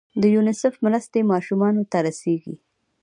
د 0.21 0.23
یونیسف 0.35 0.73
مرستې 0.85 1.19
ماشومانو 1.31 1.81
ته 1.91 1.97
رسیږي؟ 2.07 2.55